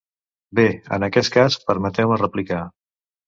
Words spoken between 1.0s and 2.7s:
aquest cas, permeteu-me replicar.